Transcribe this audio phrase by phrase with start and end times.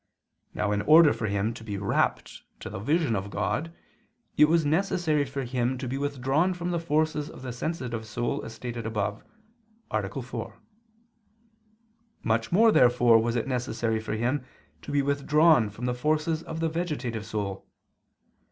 [0.55, 3.71] Now in order for him to be rapt to the vision of God,
[4.35, 8.43] it was necessary for him to be withdrawn from the forces of the sensitive soul,
[8.43, 9.23] as stated above
[9.91, 10.09] (A.
[10.23, 10.57] 4).
[12.23, 14.43] Much more, therefore, was it necessary for him
[14.81, 17.67] to be withdrawn from the forces of the vegetative soul.